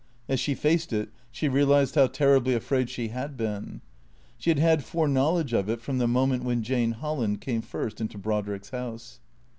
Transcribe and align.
As 0.27 0.39
she 0.39 0.55
faced 0.55 0.91
it 0.93 1.09
she 1.29 1.47
realized 1.47 1.93
how 1.93 2.07
terribly 2.07 2.55
afraid 2.55 2.89
she 2.89 3.09
had 3.09 3.37
been. 3.37 3.81
She 4.39 4.49
had 4.49 4.57
had 4.57 4.83
foreknowledge 4.83 5.53
of 5.53 5.69
it 5.69 5.79
from 5.79 5.99
the 5.99 6.07
moment 6.07 6.43
when 6.43 6.63
Jane 6.63 6.93
Holland 6.93 7.39
came 7.39 7.61
first 7.61 8.01
into 8.01 8.17
Brodrick's 8.17 8.71
house. 8.71 9.19